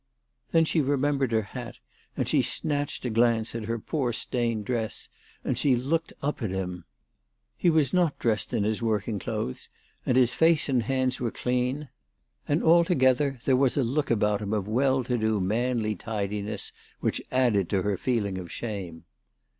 Then 0.51 0.65
she 0.65 0.81
remembered 0.81 1.31
her 1.31 1.43
hat, 1.43 1.77
and 2.17 2.27
she 2.27 2.41
snatched 2.41 3.05
a 3.05 3.09
glance 3.11 3.53
at 3.53 3.65
her 3.65 3.77
poor 3.77 4.11
stained 4.11 4.65
dress, 4.65 5.09
and 5.43 5.59
she 5.59 5.75
looked 5.75 6.11
up 6.23 6.41
at 6.41 6.49
him. 6.49 6.85
He 7.55 7.69
was 7.69 7.93
not 7.93 8.17
dressed 8.17 8.51
in 8.51 8.63
his 8.63 8.81
working 8.81 9.19
clothes, 9.19 9.69
and 10.03 10.17
his 10.17 10.33
face 10.33 10.67
and 10.67 10.81
hands 10.81 11.19
were 11.19 11.29
clean, 11.29 11.89
and 12.47 12.63
altogether 12.63 13.37
there 13.45 13.55
was 13.55 13.75
308 13.75 13.75
THE 13.75 13.83
TELEGRAPH 13.83 14.07
GIRL. 14.07 14.17
a 14.17 14.17
look 14.17 14.23
about 14.25 14.41
him 14.41 14.53
of 14.53 14.67
well 14.67 15.03
to 15.03 15.17
do 15.19 15.39
manly 15.39 15.95
tidiness 15.95 16.73
which 16.99 17.21
added 17.31 17.69
to 17.69 17.83
her 17.83 17.95
feeling 17.95 18.39
of 18.39 18.51
shame. 18.51 19.03